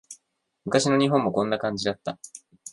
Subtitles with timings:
[0.65, 2.17] 昔の日本もこんな感じだった